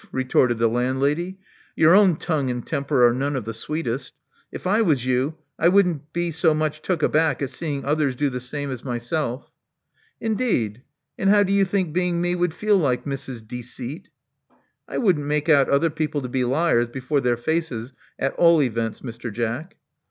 [0.01, 1.37] *' retorted the landlady.
[1.75, 4.15] Your own tongue and temper are none of the sweetest.
[4.51, 8.31] If I was you, I wouldn't be so much took aback at seeing others do
[8.31, 9.51] the same as myself."
[9.87, 10.81] '* Indeed.
[11.19, 13.47] And how do you think being me would feel like, Mrs.
[13.47, 14.09] Deceit?"
[14.89, 19.01] I wouldn't make out other people to be liars before their faces, at all events,
[19.01, 19.31] Mr.
[19.31, 19.75] Jack."